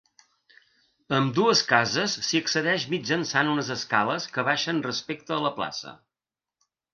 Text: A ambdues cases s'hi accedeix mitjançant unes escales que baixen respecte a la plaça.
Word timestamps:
A 1.11 1.17
ambdues 1.17 1.59
cases 1.71 2.15
s'hi 2.27 2.39
accedeix 2.43 2.87
mitjançant 2.93 3.51
unes 3.57 3.69
escales 3.77 4.27
que 4.39 4.47
baixen 4.49 4.81
respecte 4.89 5.37
a 5.37 5.39
la 5.45 5.53
plaça. 5.61 5.95